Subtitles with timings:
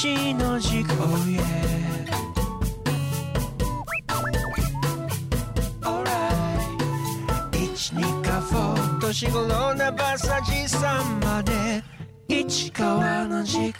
[0.00, 1.42] 一の軸 Oh yeah
[5.82, 6.14] Alright
[7.52, 11.82] 一二かフォー年頃なバサジさんまで。
[12.28, 13.74] 市川の軸。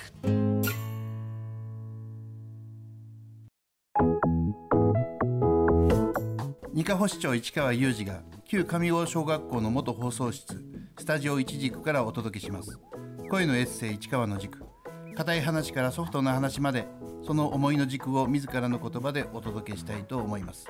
[6.73, 10.65] 二課保市長市川裕二が旧上郷小学校の元放送室
[10.99, 12.77] スタジオ一軸からお届けします。
[13.31, 14.68] 声のエッセイ市川の軸。
[15.19, 16.87] 硬い話からソフトな話まで
[17.27, 20.69] その思いの軸を自らの言葉でお届けしたいと思います。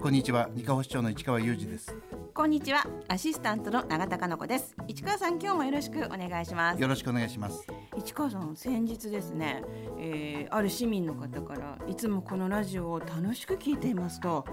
[0.00, 1.96] こんにちは二課保市長の市川裕二です。
[2.32, 4.76] こんにちはアシスタントの永田香奈子です。
[4.86, 6.80] 市川さん今日もよろしくお願いします。
[6.80, 7.66] よろしくお願いします。
[7.96, 9.64] 市川さん先日ですね、
[9.98, 14.46] えーある市民の方からいつもこのラジオを楽しく聞いていますと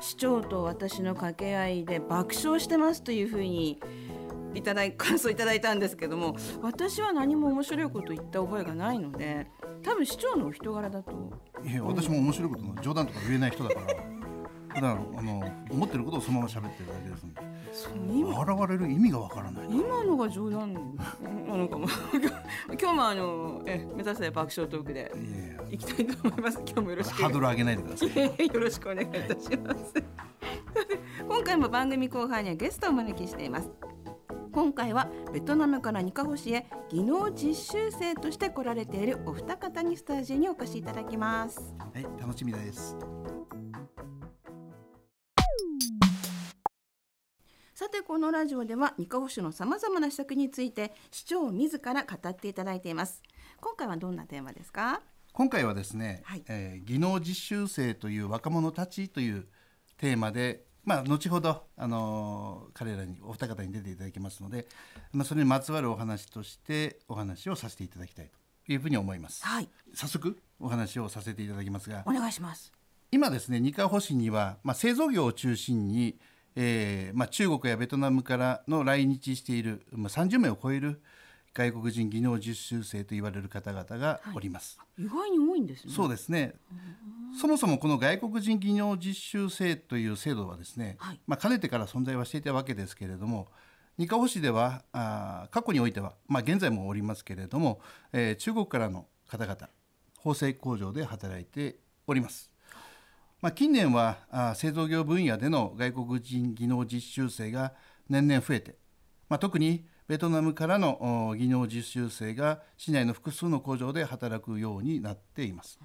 [0.00, 3.80] 市長と私の掛け合いで爆笑してますというふうに
[4.54, 9.46] いただい 感想いただいたんですけども私は何も面白いこと言った覚えがないので
[9.82, 11.12] 多分市長のお人柄だと。
[11.64, 13.86] いや私も面白いことの冗談とか言えない人だから
[14.74, 19.66] 普段あの思ってることをそのまま喋ってるだけですんで笑われる意味がわからない。
[19.70, 20.74] 今のが冗談。
[21.46, 21.86] なのかも
[22.80, 25.12] 今日もあのえ目指せ爆笑トークで
[25.70, 26.58] いきたいと思います。
[26.66, 27.22] 今日もよろしく。
[27.22, 28.46] ハードル上げないでください。
[28.46, 29.94] よろしくお願いいたします。
[31.26, 33.70] 今回も番組後半にはゲストをお招きしています。
[34.52, 41.74] 今回はベトナムからニカホ市へ技能実習生として来られているお二方にスタジオにお越しいただきます。
[41.78, 42.96] はい楽しみです
[47.74, 53.22] さてこのラジオではニカホ市のさまざまな施策について市長自ら語っていただいています。
[53.60, 55.00] 今回はどんなテーマですか？
[55.32, 59.46] 今回はですね、はいえー技能実習生という若者たちという
[59.96, 64.66] テーマで、まあ、後ほど、あのー彼らにお二方に出ていただきますので、
[65.12, 68.30] まあ、それにまつわるお話としてお話をさせていただきたい
[68.64, 69.44] というふうに思います。
[69.44, 72.72] はい、早速お話をさせていただきますがお願いします。
[73.10, 76.18] 今ですね二カ保市には、まあ、製造業を中心に、
[76.56, 81.02] えーまあ、中国やベトナムからの来日している、まあ、30名を超える
[81.58, 84.78] 外国人技能実習生と言われる方々がおります。
[84.96, 85.92] 意外に多いんですね。
[85.92, 86.54] そうですね。
[87.36, 93.48] そもそもこの外国人技能実習生という制度はですね、はいまあかねてから存在はしていたわけですけれども、
[93.96, 97.80] 二カ保市ではあー過去においては、まあ現在もおりますけれども、
[98.12, 99.68] えー中国からの方々
[100.18, 102.52] 縫製工場で働いております。
[103.42, 107.74] まあ近年はあー製造業分野での外国人技能実習生が
[108.08, 108.76] 年々増えて、
[109.28, 115.78] まあ特にベトナムからのお技能実習生が市内の複数の工場で働くようになっています。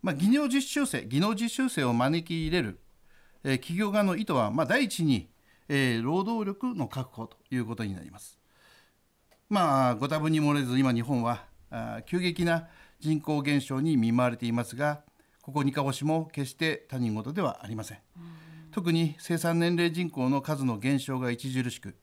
[0.00, 2.80] まあ、技能実習生技能実習生を招き入れる、
[3.42, 5.28] えー企業側の意図は、まあ、第一に、
[5.68, 8.38] えー労働力の確保ということになります。
[9.48, 12.68] まあご多分に漏れず今日本はあー急激な
[13.00, 15.02] 人口減少に見舞われていますが
[15.42, 17.98] ここ二カ保市も決して他人事ではありません。
[18.70, 21.96] 特に生産年齢人口の数の減少が著しく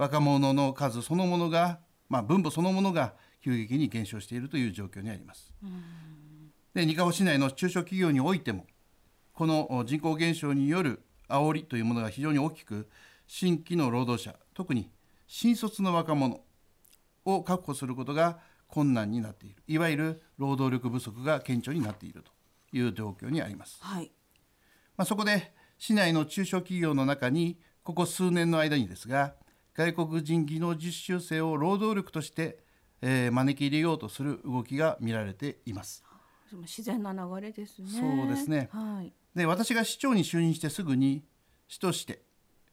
[0.00, 1.78] 若者の数そのものが、
[2.08, 3.12] まあ、分母そのものが
[3.44, 5.52] 急激に減少しているという状況にあります。
[6.72, 8.64] で二カ保市内の中小企業においても
[9.34, 12.88] このお人口減少による煽りというものが非常に大きく
[13.26, 14.88] 新規の労働者特に
[15.26, 16.40] 新卒の若者
[17.26, 18.38] を確保することが
[18.68, 22.32] 困難になっているいわゆる労働力不足が顕著になっていると
[22.74, 23.78] いう状況にあります。
[23.82, 24.10] はい。
[24.96, 29.34] まあ、そこで市内の中小企業の中にここ数年の間にですが
[29.80, 32.58] 外国人技能実習生を労働力として、
[33.00, 36.04] えー招き入れようとする動きが見られています。
[36.52, 37.88] 自然な流れですね。
[37.88, 39.10] そうですねはい。
[39.34, 41.24] で私が市長に就任してすぐに
[41.66, 42.20] 市として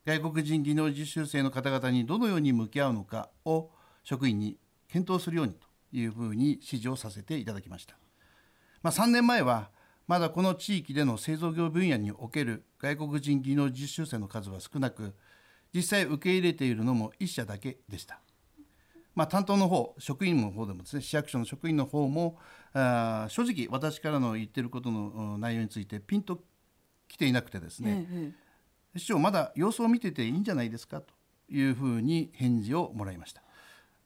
[0.06, 3.70] 外国人技能実習生の方々にどのように向き合うのかを
[4.04, 4.58] 職員に
[4.90, 7.98] 検討するようにというふうに指示をさせていただきました。
[8.84, 9.70] まあ、3年前は
[10.08, 15.16] まだこの地域での製造業分野における外国人技能実習生の数は少なく
[15.78, 18.20] 実際受け入れているのも1社だけでした。
[19.14, 22.40] まあ、担当の方職員の方でもですね市役所の職員の方も
[22.74, 26.44] あー正直私からの言ってることのうん内容についてピンと
[27.08, 28.34] 来ていなくてですね、え
[28.96, 31.14] え市長まだ様子を見てていいんじゃないですかと
[31.52, 33.44] いうふうに返事をもらいました。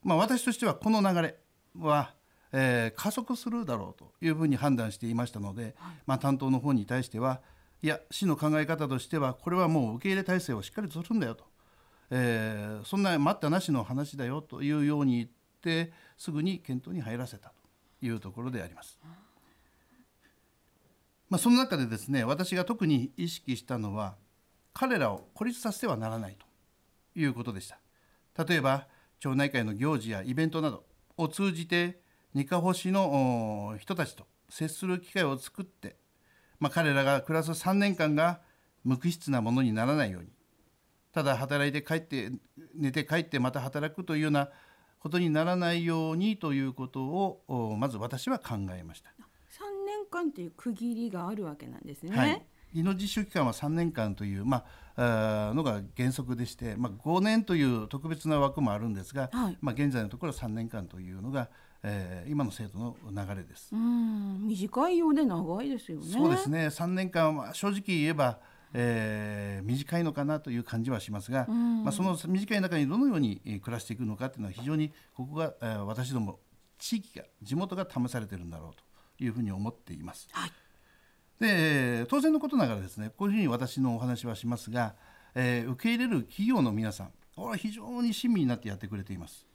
[0.03, 1.37] まあ、私としてはこの流れ
[1.79, 2.13] は、
[2.51, 5.75] えー加速するだろうというふうに判断していましたので、
[6.05, 7.39] まあ、担当の方に対しては
[7.81, 11.45] いや市の考え方としてはこれはもう受け入れ体制をしっかりとするんだよと、
[12.11, 15.29] えーそんな待ったなしの話だよというように言っ
[15.61, 18.99] てすぐに検討に入らせたというところであります。
[21.31, 24.15] まあ、その中でですね私が特に意識したのは
[24.73, 26.45] 彼らを孤立させてはならないと
[27.17, 27.79] いうことでした
[28.45, 28.87] 例えば
[29.17, 30.83] 町内会の行事やイベントなど
[31.15, 32.01] を通じて
[32.33, 35.95] ニカホ市の人たちと接する機会を作って、
[36.59, 38.41] まあ、彼らが暮らす3年間が
[38.83, 40.29] 無機質なものにならないように
[41.11, 42.31] ただ働いて帰って
[42.75, 44.49] 寝て帰ってまた働くというような
[44.99, 49.09] ことにならないようにということをおまず私は考えました。
[49.09, 49.13] 3
[49.85, 52.15] 年間っていう区切りがあるわけなんですね。
[52.15, 54.63] はい、技能実習期間は3年間という、ま
[54.95, 61.49] あ、のが原則でして、まあ、5年という特別な枠もあるんですが、はいまあ、現在のところ3年間というのが、
[61.83, 63.69] えー今の制度の流れです。
[63.73, 66.05] うん短いようで長いですよね。
[66.07, 68.39] そうですね3年間は正直言えば、
[68.73, 76.39] えー短いのかなという感じはしますが、まあ、その短い中にどのようにえー暮らしていくのかというのは非常にここが、えー私ども
[76.79, 78.71] 地域が地元が試されているんだろう
[79.17, 80.27] というふうに思っています。
[80.31, 80.51] はい
[81.39, 81.47] で
[81.99, 84.95] えー当然のことながらですねこういうふうに私のお話はしますが、
[85.35, 89.45] えー受け入れる企業の皆さんこれは非常に親身になってやってくれています。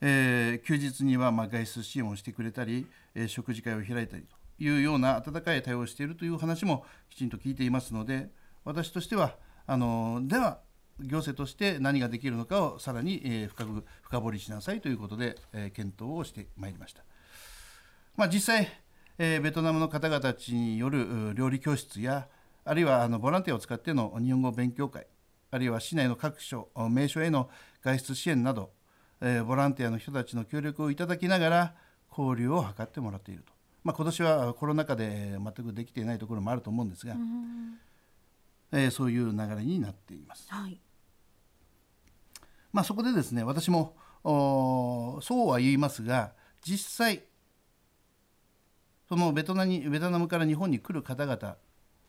[0.00, 8.30] えー休日にはまあ外出支援をしてくれたり、えー食事会を開いたりというような温かい対応をしているという話もきちんと聞いていますので
[8.64, 10.60] 私としてはあのでは
[11.00, 15.36] 行政として何ができるのかをさらに、深く深掘りしなさいということで、
[15.74, 17.04] 検討をしてまいりました。
[18.16, 18.68] まあ、実際、
[19.16, 22.28] ベトナムの方々たちによる料理教室や
[22.64, 25.06] あるいはあのボランティアを使っての日本語勉強会
[25.50, 27.48] あるいは市内の各所名所への
[27.82, 28.72] 外出支援など、
[29.46, 31.74] ボランティアの人たちの協力をいただきながら
[32.10, 33.52] 交流を図ってもらっていると、
[33.84, 37.14] まあ、今年はコロナ禍で全くできていないところもあると思うんですが、
[38.72, 40.46] えーそういう流れになっています。
[40.52, 40.80] はい
[42.72, 46.32] まあ、そこでですね私もそうは言いますが
[46.62, 47.22] 実際
[49.08, 51.56] そのベトナにベトナムから日本に来る方々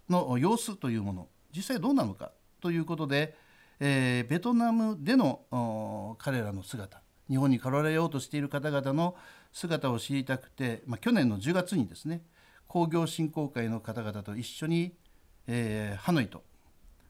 [0.09, 2.31] の様子というもの実際どうなのか
[2.61, 3.35] ということで、
[3.79, 9.15] えーベトナムでの彼らの姿日本に来られようとしている方々の
[9.53, 12.21] 姿を知りたくて、まあ、去年の10月にですね
[12.67, 14.93] 工業振興会の方々と一緒に、
[15.47, 16.43] えーハノイと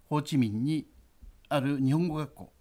[0.10, 0.88] ホーチミンに
[1.50, 2.54] ある日本語学校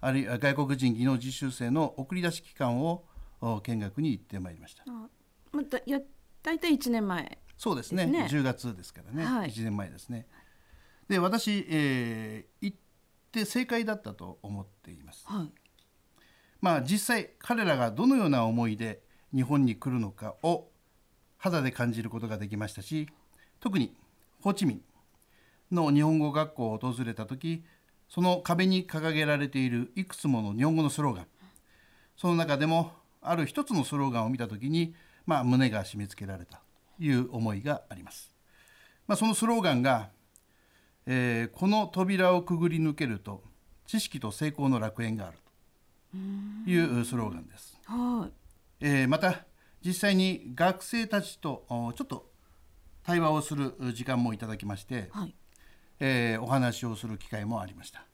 [0.00, 3.04] あるいは外国人技能実習生の送り出し機関を
[3.40, 4.84] お見学に行ってまいりました。
[4.86, 5.08] あ
[5.52, 5.98] またや
[6.42, 10.26] 大体1年前そうですねですね10月ですからね、はい1年前ですね。
[11.08, 12.76] で私、えー行っ
[13.32, 15.24] て正解だったと思っています。
[15.26, 15.52] はい
[16.60, 19.02] まあ実際彼らがどのような思いで
[19.34, 20.68] 日本に来るのかを
[21.36, 23.08] 肌で感じることができましたし
[23.60, 23.94] 特に
[24.40, 24.82] ホーチミン
[25.70, 27.64] の日本語学校を訪れた時
[28.08, 31.26] その壁に掲げられているいくつもの日本語のスローガン
[32.16, 34.94] その中でもある一つのスローガンを見た時に、
[35.26, 36.60] まあ、胸が締め付けられた
[36.98, 38.30] という思いがあります。
[39.06, 40.10] まあ、そのスローガンが、
[41.06, 43.42] えーこの扉をくぐり抜けると
[43.86, 45.38] 知識と成功の楽園がある」
[46.64, 47.78] というスローガンです。
[47.84, 48.32] はい
[48.80, 49.44] えーまた
[49.84, 52.30] 実際に学生たちとおちょっと
[53.02, 55.34] 対話をする時間もいただきまして、はい
[56.06, 58.04] えーお話をする機会もありました。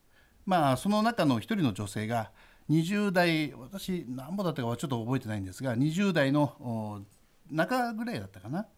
[0.47, 2.31] まあその中の一人の女性が
[2.71, 7.01] 20代私何ぼだったかはちょっと覚えてないんですが20代のお
[7.51, 8.69] 中ぐらいだったかな？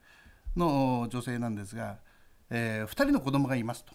[0.57, 1.99] のお女性なんですが、
[2.49, 3.95] え2人の子供がいますと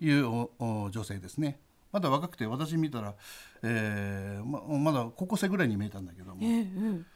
[0.00, 0.48] いう
[0.90, 1.60] 女性ですね。
[1.90, 3.14] まだ若くて私見たら、
[3.62, 7.06] えーままだ高校生ぐらいに見えたんだけどもえ、えうん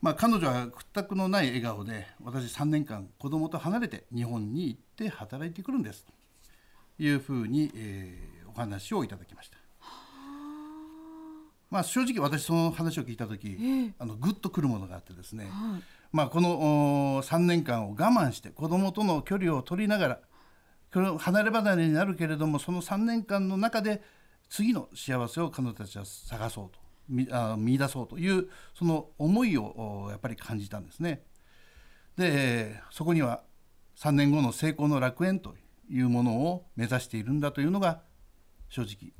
[0.00, 6.04] まあ、彼女は屈託のない笑顔で私3年間子供と離れて日本に行って働いてくるんです。
[6.04, 6.12] と
[7.02, 9.58] いうふうに、えーお話をいただきました。
[11.70, 15.82] まあ、正直私その話を聞いた時、あのグッとくるものがあってですね、はい。
[16.12, 20.20] まあ、このお3年間を我慢して子供との距離を取りなが
[20.92, 24.02] ら離れ離れになるけれどもその3年間の中で
[24.48, 31.22] 次の幸せを彼女たちは探そうと見あ見出そうというその思いをおやっぱり感じたんですね。
[32.16, 33.44] でそこには
[34.00, 35.54] 3年後の成功の楽園と
[35.90, 38.00] いうものを目指しているんだというのが
[38.70, 39.12] 正直、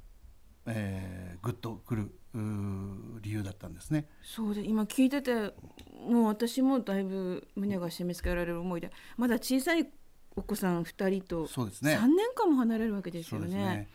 [0.67, 2.11] えー、グッとくる
[3.21, 4.07] 理由だったんですね。
[4.23, 5.53] そうで今聞いてて
[6.09, 9.87] もう私もだいぶ胸が締め付けられる思いでまだ小さい
[10.35, 13.89] お子さん2人とそうですね3年間も離れるわけですよねね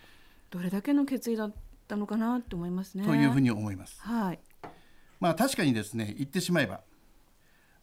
[0.52, 1.54] どれだけの決意だっ
[1.88, 3.06] たのかなと思いますね。
[3.06, 4.00] というふうに思います。
[4.02, 4.40] はい
[5.20, 6.82] まあ確かにですね言ってしまえば、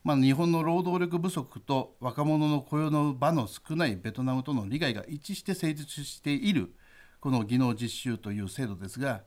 [0.05, 6.75] まあ、日本の労働力不足と若者の雇用の場の少ないベトナムとの利害が一致して成立している
[7.21, 9.23] この技能実習という制度ですが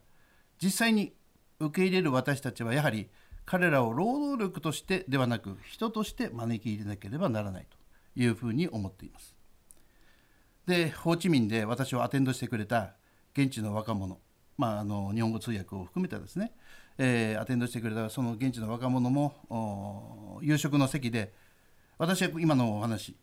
[0.61, 1.13] 実際に
[1.59, 3.09] 受け入れる私たちはやはり
[3.45, 7.77] 彼らを労働力としてではなく人として招き入れなければならないと
[8.19, 9.35] いうふうに思っています。
[10.65, 12.95] でホーチミンで私をアテンドしてくれた
[13.33, 14.19] 現地の若者、
[14.57, 16.53] まあ、あの日本語通訳を含めたですね、
[16.97, 21.33] えーアテンドしてくれたその現地の若者も夕食の席で
[21.97, 23.15] 私は今のお話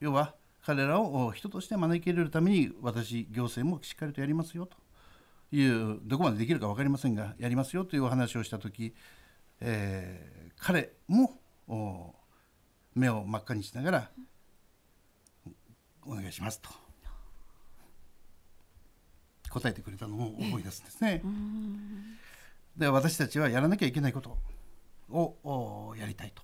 [0.00, 4.76] 要は彼らを人として招き入れるために私行政もしっかりとやりますよと。
[5.54, 8.94] いうどこまでできるか分かりませんがやりますよというお話をした時、
[9.60, 11.40] えー彼も
[12.94, 14.10] 目を真っ赤にしながら
[16.06, 16.70] 「お願いします」と。
[19.50, 21.20] 答えてくれたのを思い出すんですね。
[22.76, 24.38] で私たちはやらなきゃいけないこと
[25.10, 26.42] をおやりたいと。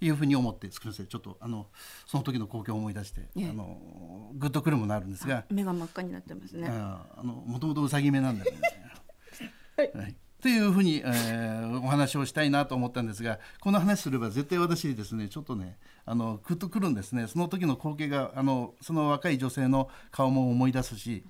[0.00, 1.68] いうふうに思ってすみませんちょっとあの
[2.06, 3.48] その時の光景を思い出して、ええ。
[3.50, 6.68] あのグッとくるものあるんですが、目が真っ赤になってますね。
[6.68, 8.60] あのもともとうさぎ目なんだよね。
[9.94, 10.16] はい。
[10.42, 17.26] というふうに、えーお話をしたいなと思ったんですがこの話すれば絶対私ですねちょっとねあのグッとくるんですね。
[17.26, 21.24] その時の光景があのその若い女性の顔も思い出すし、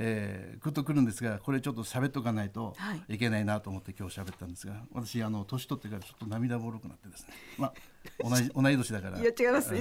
[0.00, 7.74] えー、グッとくるんですがこれちょっと喋っとかないとはいいけないなと思って今日喋ったんですが私あの年取ってからちょっと涙もろくなってですねまあ
[8.22, 9.74] 同じ同い年だからいや違います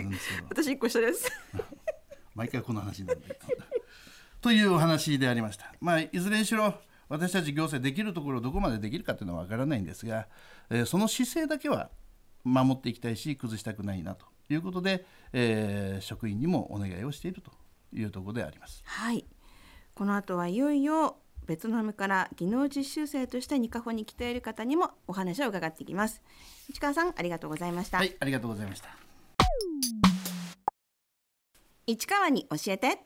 [0.50, 1.32] 私一個下です。
[2.34, 3.64] 毎回この話になるんだけど
[4.42, 5.74] というお話でありました。
[5.82, 10.28] まあ、いずれにしろ私たち行政できるところをどこまでできるかというのは分からないんですが、
[10.70, 11.90] えーその姿勢だけは
[12.44, 17.52] 守っていきたいし崩したくないなということで、えー職員にもお願いをしていると
[17.94, 18.84] いうところであります。
[18.86, 19.26] はい。
[19.98, 26.22] この後はいよいよベトナムから技能実習生としてニカホに来ている方にもお話を伺っていきます。
[26.70, 27.98] 市川さんありがとうございました。
[27.98, 28.89] はい、ありがとうございました。
[31.88, 33.00] 市川に教えて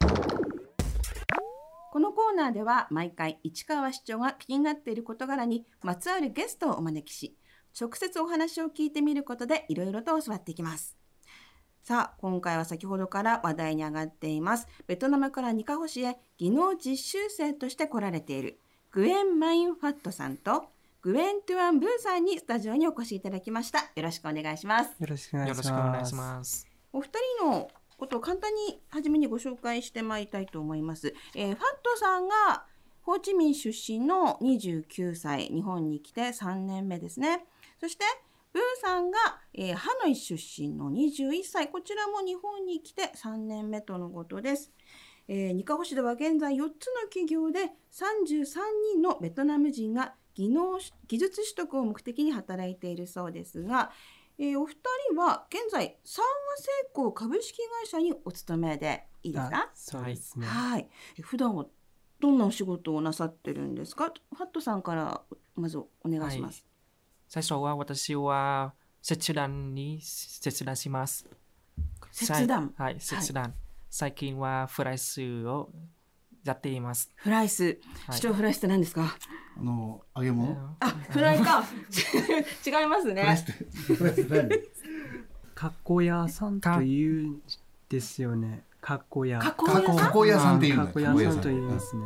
[1.93, 7.37] このコーナーでは毎回市川市長が気になっている事柄にまつわるゲストをお招きし
[7.79, 10.97] 直接お話を聞いてみることでいろいろと教わっていきます
[11.83, 18.59] さあ今回は先ほどから話題に上がっていますベトナムからニカホ市へ技能実習生として来られている
[18.91, 20.65] グエン・マインファットさんと
[21.01, 25.91] グエン・トゥアン・ブーさんにスタジオにお越しいただきましたよろしくお願いしますよろしくお願いよろしくおします。
[25.93, 26.67] 願いします。
[26.93, 27.09] お二
[27.39, 31.13] 人のことを簡単に初めにご紹介してまいりたいと思います。
[31.35, 32.65] えーファットさんが
[33.03, 37.45] ホーチミン出身の29歳、日本に来て3年目ですね。
[37.79, 38.05] そして
[38.53, 39.17] ブーさんが、
[39.53, 44.71] えーハノイ出身の21歳、こちらも日本に来て3年目とのことです。
[45.27, 46.69] えー、ニカホ市では現在4つの
[47.09, 48.45] 企業で33
[48.95, 53.91] 人のベトナム人が技能技術取得を目的に働いているそうですが、
[54.37, 54.75] えーお二
[55.11, 60.45] 人は現在三和製鋼株式会社にお勤めでいいですあかそうですね。
[60.47, 60.89] はい。
[61.17, 61.65] え普段は
[62.19, 64.11] どんなお仕事をなさってるんですか？
[64.35, 65.21] ファットさんから
[65.55, 66.65] まずお願いします、
[67.33, 71.25] 最初は私は切断に切断します。
[72.11, 72.73] 切断？
[72.77, 73.53] はい、切断。
[73.89, 75.69] 最近はフライスを
[76.43, 77.09] やっています。
[77.15, 77.79] フライス？
[78.05, 79.15] はい市長フライスって何ですか、
[79.57, 80.75] あの揚げ物？
[80.81, 81.63] あフライか
[82.67, 84.49] 違いますフライねスってフライスって何？
[85.55, 87.41] かっこ屋さんというん
[87.87, 88.65] ですよね。
[88.81, 89.39] かっこ屋。
[89.39, 90.75] 加工加工屋さんっていう。
[90.75, 92.03] かっこ屋さんと言いますね。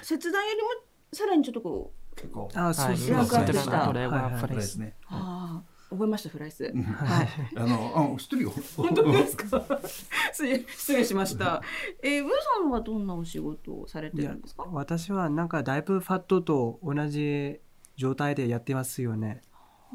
[0.00, 0.68] 切断よりも
[1.12, 2.48] さらにちょっとこう結構。
[2.54, 4.40] あ、そうでははいはい。
[4.40, 4.46] フライス。
[4.46, 4.96] フライスね。
[5.08, 6.82] ああ覚えましたフライス、うん。
[6.82, 7.28] はい。
[7.56, 8.52] あのあ知ってるよ。
[8.76, 9.64] 本当ですか？
[10.32, 11.62] 失礼失礼しました。
[12.02, 14.64] えー、ブーさんはどんなお仕事をされてるんですか？
[14.72, 17.60] 私はなんかだいぶファットと同じ
[17.96, 19.42] 状態でやってますよね。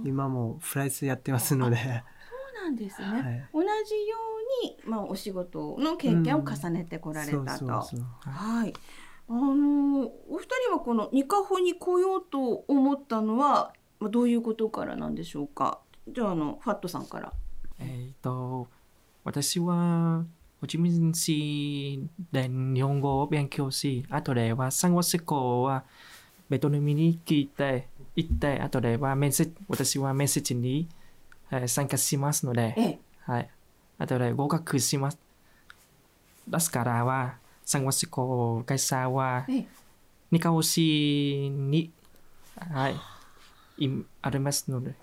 [0.06, 1.76] 今もフライスやってますので。
[1.78, 1.82] そ
[2.62, 3.50] うなんですね、はい。
[3.54, 4.18] 同じよ
[4.64, 8.06] うに、まあ、お仕事の経験を重ねてこられたと、そうそうそう。
[8.24, 8.74] はい
[9.32, 13.72] あのお二人はこのニカホに来ようと思ったのは、
[14.02, 15.80] まあ、どういうことからなんでしょうか？
[16.06, 17.32] じゃああのファットさんから
[17.80, 18.68] えっと、
[19.24, 20.26] 私は
[20.60, 25.86] ホチミン市で日本語を勉強し、後では産後施工は
[26.50, 30.90] ベトナムに来て、行って、後では面接、私は面接に、
[31.50, 33.50] えー参加しますので、ええはい。
[33.98, 35.18] 後で合格します。
[36.48, 37.38] ですからは、
[37.72, 39.66] 産後施工会社は、ええ
[40.32, 41.92] ニカオ市に、
[42.56, 42.96] はい、
[43.86, 44.94] いありますので、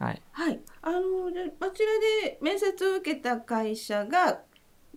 [0.00, 0.20] はい。
[0.32, 4.40] はいあのであちらで面接を受けた会社が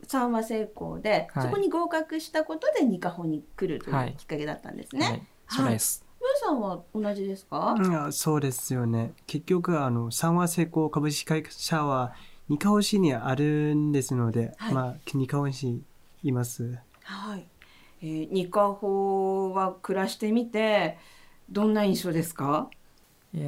[0.07, 6.03] 三和製鋼で、はいそこに合格したことでニカホに来るとはいいうきっかけだったんですね、はい、そうです。
[6.19, 9.13] ブーさんは同じですか、いやそうですよね。
[9.27, 12.15] 結局、あの、三和成功株式会社は、
[12.49, 15.79] 二カオ市にあるんですので、はいまあ、二カオ市
[16.23, 16.79] います。
[17.09, 17.47] はい、
[18.01, 20.97] えー、ニカホは暮らしてみて
[21.49, 22.69] どんな印象ですか？
[23.33, 23.45] いや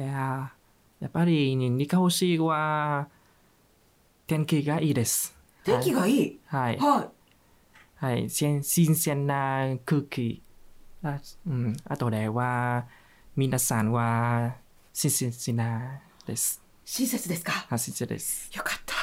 [1.02, 3.08] やっぱりニカオ市は
[4.26, 5.36] 天気がいいです。
[5.62, 6.78] 天気がいい、はい。
[6.78, 7.10] は
[7.96, 8.30] はい。
[8.30, 10.42] 新新鮮な空気。
[11.02, 12.86] あうん、あとでは
[13.36, 14.56] 皆さんは
[14.94, 16.62] 親切なです。
[16.86, 17.66] 親切ですか？
[17.68, 18.50] あ、親切です。
[18.56, 18.94] よかった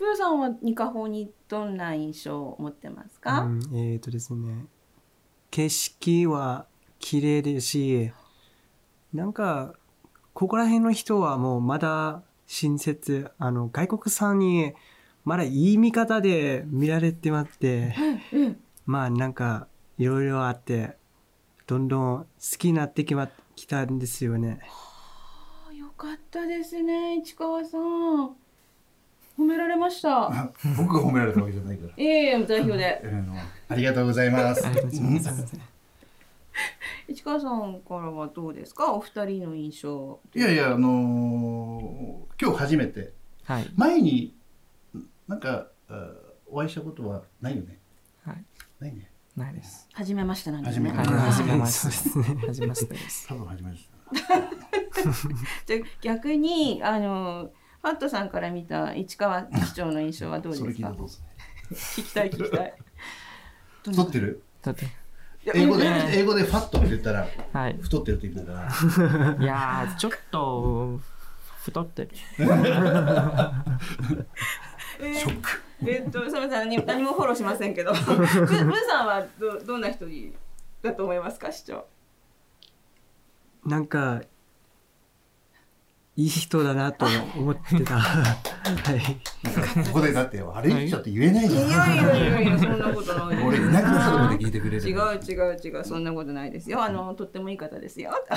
[0.00, 4.64] プーさんはニカホにどんな印象を持ってますか、うん、えっ、とですね
[5.50, 6.64] 景色は
[7.00, 8.12] 綺麗ですし
[9.12, 9.74] なんか
[10.32, 14.72] ここら辺の人はもうまだ親切あの外国さんに
[15.26, 17.94] まだいい見方で見られてまって
[18.32, 19.66] うんまあなんか
[19.98, 20.96] いろいろあって
[21.66, 22.26] どんどん好
[22.56, 24.60] きになってきまきたんですよね。
[25.68, 28.39] あよかったですね市川さん
[29.40, 31.92] 褒められましたあ 僕が褒められたわけじゃないから。
[31.96, 33.34] いえいえ代表でえー
[33.68, 34.64] ありがとうございます。
[34.66, 35.56] ありがとうございます
[37.08, 38.92] 市川さんからはどうですか？
[38.92, 43.12] お二人の印象いやいや、あのー今日初めて、
[43.44, 43.70] はい。
[43.76, 44.34] 前に、
[45.28, 46.12] なんか、あ
[46.46, 47.78] お会いしたことはないよね？
[48.24, 48.44] はい。
[48.80, 49.10] ないね。
[49.36, 49.88] ないです。
[49.92, 51.06] 初めましてなんですねはい。
[51.06, 52.46] 初めてあはじめまそうして。
[52.46, 53.28] はじめましてです。
[53.28, 53.82] 多分初めてだ。
[55.66, 57.50] じゃあ逆にあの
[57.82, 60.68] ファットさんから見た市川市長の印象はどうですか？
[60.70, 60.74] それ
[61.76, 62.74] 聞きたい聞きたい。
[63.86, 64.42] る 太ってる？
[64.62, 64.86] だって、
[65.54, 65.86] 英語で、
[66.18, 67.78] 英語でファットって言ったら、はい。
[67.80, 68.66] 太ってるって意味だから。
[69.40, 71.00] いやー、 ちょっと、
[71.62, 72.10] 太ってる。
[75.00, 75.48] えショック。
[75.86, 76.50] えっとすみません。
[76.50, 77.94] 何何もフォローしませんけど。
[77.94, 80.04] ブブーさんはどどんな人
[80.82, 81.50] だと思いますか？
[81.50, 81.86] 市長。
[83.64, 84.20] なんか
[86.20, 87.98] いい人だなと思ってた。
[87.98, 88.36] は
[88.94, 89.00] い。
[89.86, 91.66] ここでだって、悪い人って言えないじゃん。
[91.66, 94.86] いやいやいやいやそんなことない俺いなくなったところで聞いてくれる。
[94.86, 94.96] 違う
[95.26, 96.82] 違う違うそんなことないですよ。
[96.82, 98.10] あのとってもいい方ですよ。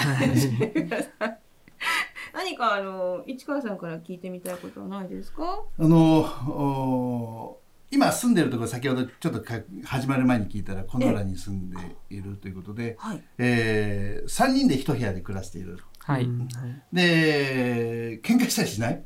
[2.33, 5.61] 何かあの市川さんから聞いてみたいことはないですか？
[5.77, 7.59] あのお
[7.91, 11.77] 今住んでるところ先ほどちょっとか始まる前に聞いたらこの村に住んで
[12.09, 13.21] いるということで、はい。
[13.37, 16.23] えー、3人で一部屋で暮らしているはい。
[16.23, 16.47] うん。
[16.91, 18.93] で喧嘩したりしない？
[18.93, 19.03] はい、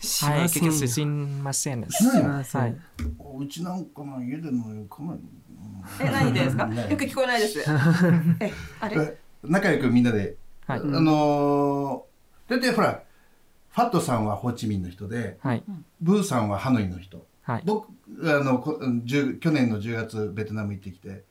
[0.00, 1.80] しません結局すいません。
[1.80, 2.04] です。
[2.04, 2.22] しないの？
[2.22, 2.76] しませんはい。
[3.38, 5.16] うちなんかの家でのかな
[6.00, 6.66] え何ですか？
[6.66, 7.60] ねよく聞こえないです。
[7.60, 7.64] え
[8.80, 8.96] あれ？
[9.00, 10.80] え仲良くみんなで、はい。
[10.80, 13.02] あのー、だってほら
[13.70, 15.62] ファットさんはホーチミンの人ではい。
[16.00, 17.26] ブーさんはハノイの人。
[17.42, 17.62] はい。
[17.64, 17.88] 僕
[18.24, 21.24] あのこ10去年の10月ベトナム行ってきて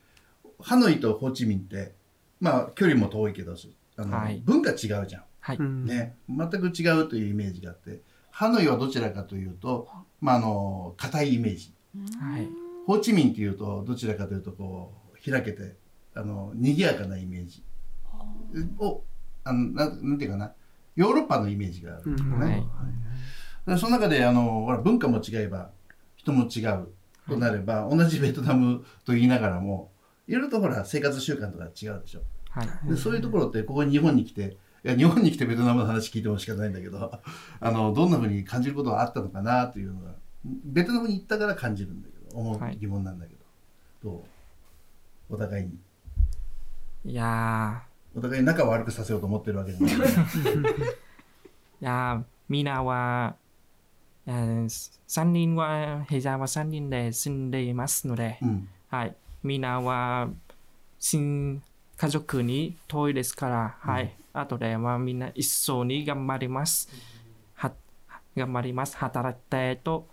[0.62, 1.94] ハノイとホーチミンって
[2.40, 3.56] まあ距離も遠いけど
[3.98, 4.42] あの、はい。
[4.46, 5.58] 文化違うじゃん、はい。
[5.58, 5.86] うん。
[5.86, 8.02] ね、全く違うというイメージがあって。
[8.32, 9.88] ハノイはどちらかというと
[10.20, 11.74] まああの硬いイメージ。
[12.20, 12.48] はい。
[12.86, 15.76] ホーチミンっていうとどちらかというとこう開けて
[16.14, 17.64] あの賑やかなイメージ。
[18.80, 19.04] を
[19.46, 20.52] あのなんなんていうかな。
[20.98, 22.12] ヨーロッパのイメージがある。
[22.12, 22.16] ん。
[22.18, 22.68] だよね、
[23.66, 23.76] はい。
[23.76, 25.70] でその中であのほら文化も違えば
[26.18, 26.90] 人も違う
[27.30, 29.92] となれば、同じベトナムと言いながらも
[30.28, 32.20] いろいろとほら生活習慣とか違うでしょ。
[32.20, 32.28] はい。
[32.88, 37.12] でそういうところってここ日本に来ていや日本に来てベトナムの話聞いても仕方ないんだけど
[37.60, 40.14] あのどんなふうに感じることがあったのかなというのが
[40.46, 42.76] ベトナムに行ったから感じるんだけど思はい。
[42.76, 43.34] う疑問なんだけ
[44.04, 44.26] ど、ど
[45.30, 45.34] う？
[45.36, 45.80] お互いに。
[47.06, 47.84] いや
[48.16, 50.08] お互いに仲を悪くさせようと思ってるわけじゃない。
[50.08, 50.96] ー、 い
[51.80, 53.36] やー、みんなは、
[54.26, 54.66] えー、
[55.08, 58.70] 3人は、部屋は3人で住んでいますので、うん。
[58.88, 59.16] はい。
[59.44, 60.30] みんなは、
[61.00, 61.62] 新
[61.98, 64.14] 家族に遠いですから、はい。
[64.34, 66.90] あとではみんな一緒に頑張ります。
[67.54, 67.72] は、
[68.36, 68.98] 頑張ります。
[68.98, 70.08] 働いてと、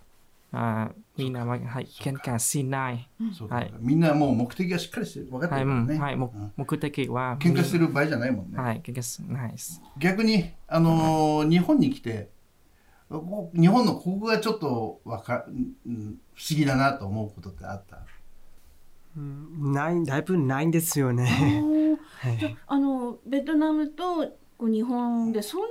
[0.53, 3.09] あみんなは、はい、喧嘩しない。
[3.49, 3.73] はい。
[3.79, 9.81] みんなもう目的がしっかりして分かってはい、うん、るからね、はい、もうん目的は、喧嘩してる場合じゃないもんね、はい、喧嘩しないです。
[9.97, 12.29] 逆に、あのー日本に来て
[13.09, 15.51] こ日本のここがちょっとわか、う
[15.89, 17.97] ん、不思議だなと思うことってあった？
[17.97, 18.03] うん
[19.15, 21.25] ないだいぶないんですよね。
[22.19, 22.57] はい。
[22.67, 24.25] あのベトナムと
[24.57, 25.67] こう日本でそんな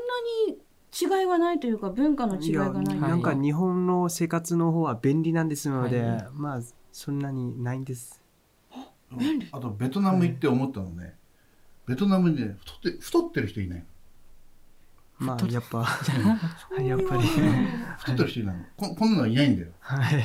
[0.48, 0.58] に
[0.92, 6.28] 違いがないというか文化の違いがないといなんか日本の生活の方は便利なんですので、はい。
[6.34, 6.60] まあ
[6.92, 8.22] そんなにないんです。
[9.50, 11.14] あとベトナム行って思ったのね、
[11.86, 13.84] ベトナムで、ね、太って太ってる人いない
[15.22, 15.86] まあやっぱ。
[16.82, 17.22] やっぱり。
[17.98, 18.64] 太ってる人いないの？
[18.76, 19.68] ここんなのいないんだよ。
[19.80, 20.20] はい。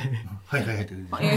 [0.46, 0.84] はいはいはい。
[0.84, 1.36] ってえー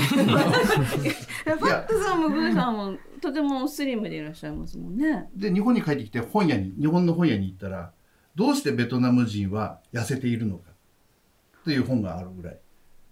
[1.57, 5.29] ファットさんもブーさんもとてもスリムでいらっしゃいますもんね。
[5.35, 7.91] で日本に帰ってきて本屋に日本の本屋に行ったら
[8.35, 10.71] どうしてベトナム人は痩せているのか
[11.63, 12.59] という本があるぐらい。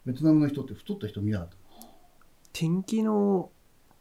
[0.06, 1.56] ベトナムの人って太った人見なかった
[2.54, 3.52] 天気の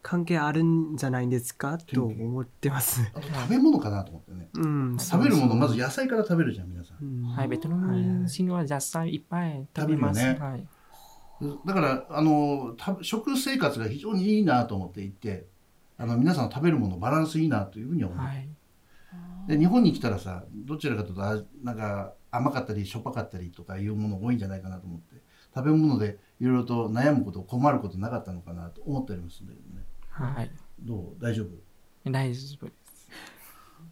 [0.03, 1.79] 関係あるんじゃないですか？
[1.79, 3.11] と思ってます。
[3.15, 10.21] あと食べ物かなと思ってねうん、食べるものまずや、野菜から食べるじゃん皆さんうんはい、ベトナム人は野菜いっぱい食べます。
[10.21, 10.69] 食べるよはい。
[11.67, 15.47] だからあのた食生活が非常にいいなと思っていて
[15.97, 18.49] あの皆さんの食べるものバランスいいなというふうには思う、はい。
[19.47, 25.17] で日本に来たらさどちらかというとあなんか甘かったりしょっぱかったりとかいうもの多いんじゃないかなと思って
[25.55, 29.87] 食べ物でいろいろと悩むこと困ることなかったのかなと思ったりもするんだけどね
[30.25, 30.51] はい。
[30.81, 31.23] どう？
[31.23, 32.11] 大丈夫？
[32.11, 32.79] 大丈夫です。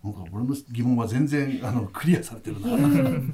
[0.04, 2.68] なんか俺の疑問は全然あのクリアされてるな。
[2.68, 3.32] でもブー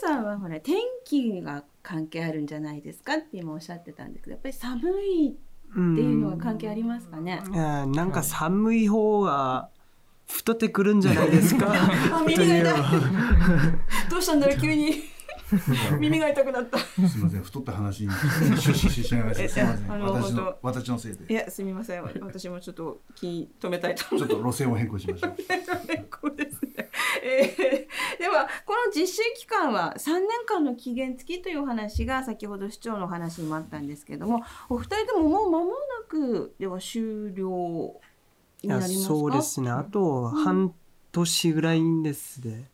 [0.00, 5.32] さんはほら天気が関係あるんじゃないですかって今おっしゃってたんですけどやっぱり寒いっ
[5.72, 7.42] ていうのは関係ありますかね？
[7.52, 9.68] なんか寒い方が
[10.28, 11.66] 太ってくるんじゃないですか？
[14.10, 14.94] どうしたんだろう急に
[15.98, 16.78] 耳が痛くなった。
[16.78, 18.10] すみません太った話に
[18.56, 19.48] 出資してしまいました。
[19.48, 19.86] すみません。
[19.86, 22.02] えあの私の本私のせいいでやすみません。
[22.02, 26.90] 私もちょっと気止めたいとちょっと路線を変更しましたこう ですね。
[27.22, 35.74] えーではこの実習期間は3年間の期限付きというお話が先ほど市長のお話にもあったんですけれどもお二人とももう間もな
[36.06, 37.98] くでは終了
[38.62, 39.08] になりますか？
[39.08, 39.70] そうですね。
[39.70, 40.74] あと半
[41.12, 42.69] 年ぐらいですね、あー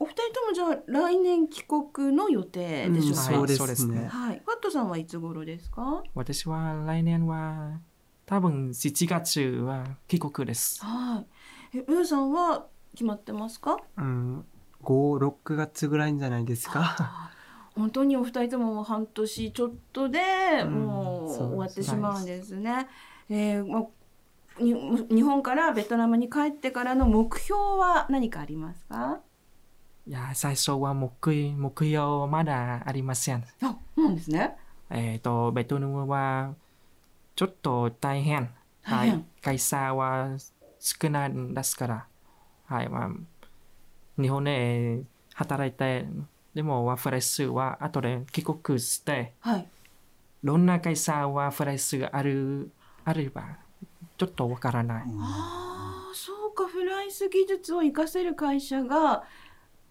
[0.00, 4.00] お二人ともじゃあ来年帰国の予定でしょうか、そうでそうですすね。
[4.02, 6.02] ねはい、ファットさんはいつ頃ですか？
[6.14, 7.80] 私は来年は
[8.26, 10.84] 多分7月は帰国です。
[10.84, 11.24] は
[11.72, 11.78] い。
[11.78, 13.78] えブーさんは決まってますか？
[13.96, 14.44] うん、
[14.82, 17.30] 56月ぐらいじゃないですか。
[17.74, 20.20] 本当にお二人とも半年ちょっとで
[20.64, 22.88] うんもう終わってしまうんですね。
[23.28, 23.82] えーまあ
[24.60, 24.74] に
[25.08, 29.20] 日本からベトナムに帰ってからの目標は何かありますか？
[30.08, 33.44] いや、最初は目標目標まだありません。
[33.44, 34.56] あそうなんですね。
[34.88, 36.54] えっ、と、ベトナムは
[37.36, 38.48] ちょっと大変。
[38.84, 39.22] はい。
[39.42, 40.38] 会社は
[40.80, 42.06] 少ないんですから。
[42.64, 42.88] はい。
[42.88, 43.10] まあ、
[44.18, 45.02] 日本で
[45.34, 46.06] 働いて、
[46.54, 49.68] でもワフレッシュは後で帰国して、はい。
[50.42, 52.70] どんな会社はフレッシュがある、
[53.04, 53.58] あれば、
[54.16, 55.02] ちょっとわからない。
[55.06, 59.24] ああそうかフランス技術を活かせる会社が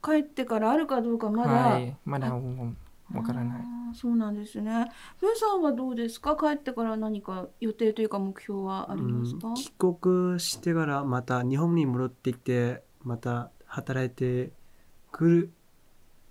[0.07, 1.97] 帰ってからあるかどうかまだ、はい。
[2.05, 3.63] まだわからない。
[3.93, 4.91] そうなんですね。
[5.21, 6.35] ブーさんはどうですか？
[6.35, 14.51] 帰ってから何か予定というか目標はありますか、うん帰国してからまた日本に戻ってきてまた働いて
[15.11, 15.51] くる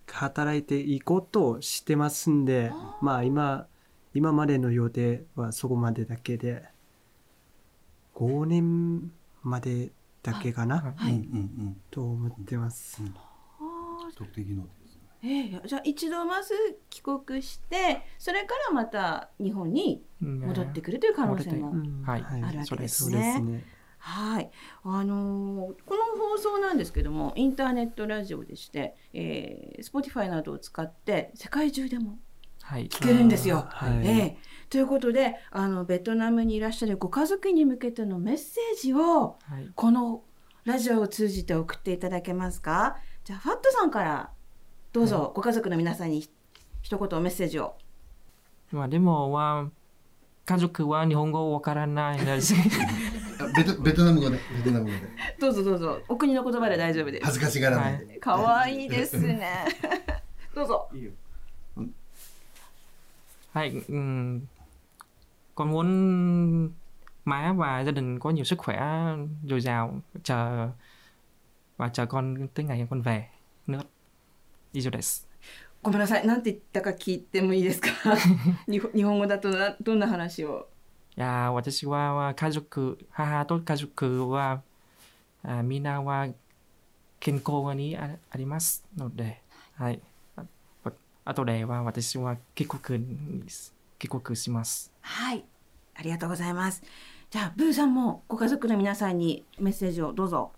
[0.06, 3.66] 働いていこうとしてますんでまあ今
[4.14, 6.64] 今までの予定はそこまでだけで
[8.14, 9.10] 5年
[9.42, 9.90] まで
[10.22, 10.94] だけかな？
[11.00, 11.16] うんうんう
[11.70, 13.02] んと思ってます。
[13.02, 13.35] あ
[14.16, 16.54] 特定技能ですねーええじゃあ一度まず
[16.90, 21.72] 帰国してそれからまた日本に戻ってくるという可能性も。
[22.06, 22.16] あ
[22.52, 23.64] るわけですねですね。
[23.98, 24.50] はい、
[24.84, 32.18] あのーこの放送なんですけどもインターネットラジオでして、えー、Spotify などを使って世界中でも
[32.62, 32.88] はい。
[32.88, 33.66] 聞けるんですよ。
[33.68, 34.36] はいええ
[34.70, 39.70] ということであのベトナムにいらっしゃるご家族に向けてのメッセージをはい。
[39.74, 40.22] この
[40.64, 42.96] ラジオを通じて送っていただけますか？
[43.26, 44.30] じゃあファットさんから
[44.92, 46.30] どうぞご家族の皆さんにひ
[46.82, 47.74] 一言メッセージを。
[48.70, 49.68] まあでもは
[50.44, 52.54] 家族は日本語わからないです。
[53.40, 54.96] あベトベトナム語でベトナム語で
[55.40, 57.26] どうぞどうぞお国の言葉で大丈夫です。
[57.26, 59.66] 恥ずかしがらないで、可愛いですね。
[60.54, 60.88] どうぞ。
[63.54, 64.40] Hay, ừm,
[65.56, 66.70] con muốn
[67.24, 68.78] má và gia đình có nhiều sức khỏe
[69.44, 70.68] dồi dào chờ
[71.76, 73.28] và chờ con tới ngày con về
[73.66, 73.82] nước.
[74.72, 75.26] 以上です。
[75.82, 76.26] ごめんなさい。
[76.26, 77.90] なんて言ったか聞いてもいいですか
[78.68, 80.68] 日本語だとなどんな話を
[81.16, 84.62] いや私は家族母と家族は
[85.42, 86.28] あみんなは
[87.20, 89.40] 健康にあありますので、
[89.74, 90.00] はい。
[90.36, 90.44] あ
[90.84, 90.92] わ
[91.24, 93.02] 後では私は帰国
[93.98, 94.92] 帰国します。
[95.00, 95.44] はい。
[95.94, 96.82] ありがとうございます。
[97.30, 100.52] じゃあ、ブーさんもご家族の皆さんにメッセージをどうぞ。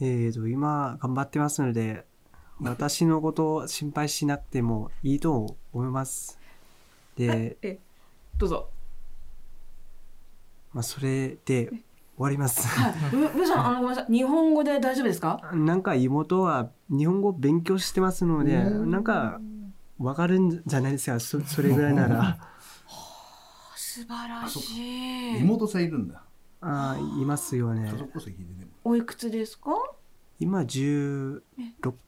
[0.00, 2.04] えーと今頑張ってますので
[2.60, 6.38] 私のことを心配しなくてもいいと思います。
[7.16, 7.78] で、え、
[8.36, 8.68] どうぞ。
[10.72, 11.78] まあ、それで終
[12.16, 12.66] わります。
[12.66, 13.46] はい。
[13.46, 14.12] さん、あの、ごめんなさい。
[14.12, 15.40] 日本語で大丈夫ですか？
[15.54, 19.40] なんか妹は日本語勉強してますのでなんか
[19.98, 21.20] わかるんじゃないですか？
[21.20, 22.38] そそれぐらいなら
[23.76, 25.38] 素晴らしい。
[25.40, 26.22] 妹さんいるんだ
[26.60, 29.70] あーいますよね家族席でねおいくつですか？
[30.40, 31.40] 今16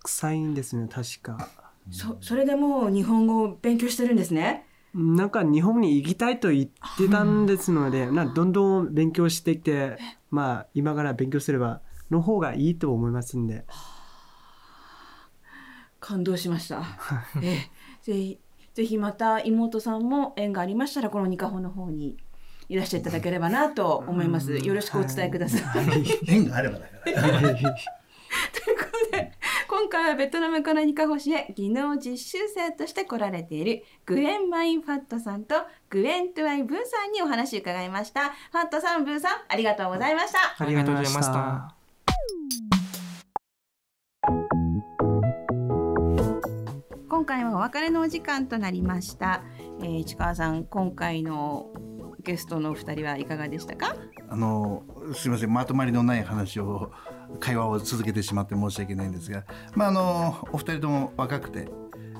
[0.06, 1.48] 歳ですね確か。
[1.90, 4.66] そ、それでもう日本語を勉強してるんですね？
[4.94, 9.98] なんか日本に行きたいと言ってたんですのでなどんどん勉強してきて
[10.30, 11.80] まあ今から勉強すれば
[12.10, 13.64] の方がいいと思いますんで。
[16.00, 16.82] 感動しました。
[17.42, 17.70] ええ、
[18.02, 18.38] ぜひ、
[18.74, 22.16] ぜひまた妹さんも縁がありましたら、このニカホの方に
[22.70, 24.56] いらしていただければなと思います。
[24.56, 25.62] よろしくお伝えください。
[26.28, 27.40] 縁があればだから。
[27.40, 27.74] というこ
[29.10, 29.32] とで
[29.66, 35.56] 今回はベトナムからニカホシへ技能実習生として来られているグエン・マイン・ファットさんと
[35.88, 41.74] グエン・トゥアイ・ブーさんにお話を伺いましたファットさんブーさんありがとうございましたありがとうございました。
[47.08, 49.42] 今回はお別れのお時間となりました、
[49.82, 51.70] えー、市川さん今回の
[52.22, 53.96] ゲストのお二人はいかがでしたか？
[54.28, 54.82] あの
[55.14, 56.92] すみませんまとまりのない話を
[57.40, 61.68] 会話を続けてしまって申し訳ないんですが、まあ、あのお二人とも若くて、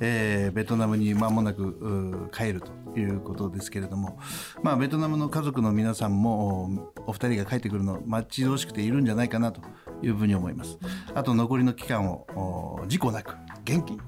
[0.01, 4.19] えーベトナムに間もなく帰るということですけれども、
[4.63, 9.61] まあ、ベトナムの家族の皆さんもお二人が帰ってくるの待ち遠しくているんじゃないかなと
[10.03, 10.79] いうふうに思います。
[11.15, 14.01] あと残りの期間を事故なく元気に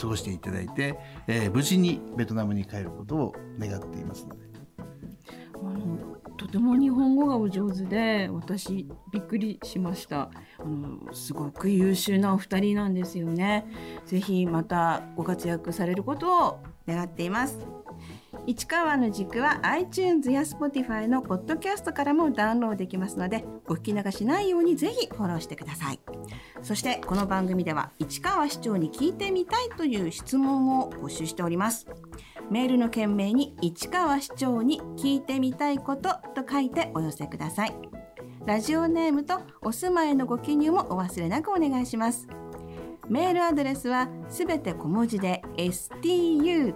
[0.00, 4.53] 過ごしていただいて、えー無事にベトナムに帰ることを願っていますので。
[5.66, 10.30] あのとても日本語がお上手で私びっくりしました。
[10.58, 13.66] あのすごく優秀なお二人なんですよね。
[14.06, 17.58] ぜひまたご活躍されることを願っています。
[18.46, 26.00] 市川の軸は iTunes や Spotify のポッドキャストからもダウンロードできますのでお聞き流しないようにぜひフォローしてください。
[26.62, 31.86] そしてこの番組では市川市長に聞いてみたいという質問を募集しております。
[32.50, 37.74] メールの件名に市川市長に聞いてみたいことと書いてお寄せください。
[38.46, 42.28] ラジオネームとお住まいのご記入もお忘れなくお願いします。
[43.08, 46.74] メールアドレスはすべて小文字で studio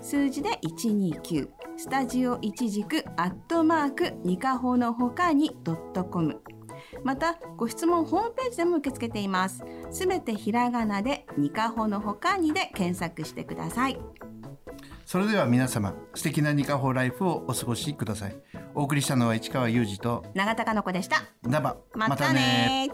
[0.00, 6.40] 数字で129スタジオ一軸アットマークニカホのほかにドットコム。
[7.06, 9.62] またご質問ホームページでも受け付けています。
[9.92, 14.00] すべてひらがなでニカホのほかにで検索してください。
[15.04, 18.36] それでは皆様素敵なニカホーライフをお過ごしください。
[18.74, 21.22] お送りしたのは市川裕二と永田かの子でした。
[21.48, 22.90] ダバまたね